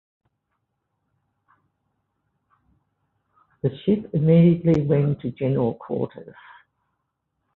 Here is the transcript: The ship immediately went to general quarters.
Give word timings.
The 3.61 3.69
ship 3.85 4.09
immediately 4.15 4.81
went 4.81 5.21
to 5.21 5.29
general 5.29 5.75
quarters. 5.75 6.33